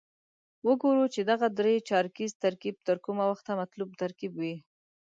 [0.67, 4.55] وګورو چې دغه درې چارکیز ترکیب تر کومه وخته مطلوب ترکیب وي.